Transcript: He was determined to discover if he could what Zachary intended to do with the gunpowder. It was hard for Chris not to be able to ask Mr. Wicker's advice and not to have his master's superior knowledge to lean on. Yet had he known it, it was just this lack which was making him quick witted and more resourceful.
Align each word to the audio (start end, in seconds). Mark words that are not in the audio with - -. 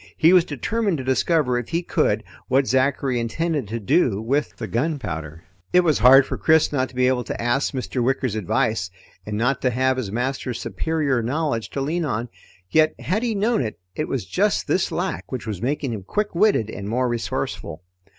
He 0.17 0.33
was 0.33 0.45
determined 0.45 0.97
to 0.97 1.03
discover 1.03 1.59
if 1.59 1.69
he 1.69 1.83
could 1.83 2.23
what 2.47 2.65
Zachary 2.65 3.19
intended 3.19 3.67
to 3.67 3.79
do 3.79 4.19
with 4.19 4.55
the 4.55 4.65
gunpowder. 4.65 5.43
It 5.73 5.81
was 5.81 5.99
hard 5.99 6.25
for 6.25 6.39
Chris 6.39 6.71
not 6.73 6.89
to 6.89 6.95
be 6.95 7.05
able 7.07 7.23
to 7.23 7.39
ask 7.39 7.71
Mr. 7.71 8.03
Wicker's 8.03 8.33
advice 8.33 8.89
and 9.27 9.37
not 9.37 9.61
to 9.61 9.69
have 9.69 9.97
his 9.97 10.11
master's 10.11 10.59
superior 10.59 11.21
knowledge 11.21 11.69
to 11.69 11.81
lean 11.81 12.03
on. 12.03 12.29
Yet 12.71 12.99
had 12.99 13.21
he 13.21 13.35
known 13.35 13.61
it, 13.61 13.77
it 13.95 14.07
was 14.07 14.25
just 14.25 14.67
this 14.67 14.91
lack 14.91 15.31
which 15.31 15.45
was 15.45 15.61
making 15.61 15.93
him 15.93 16.01
quick 16.01 16.33
witted 16.33 16.71
and 16.71 16.89
more 16.89 17.07
resourceful. 17.07 17.83